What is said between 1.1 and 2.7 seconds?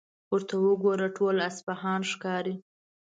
ټول اصفهان ښکاري.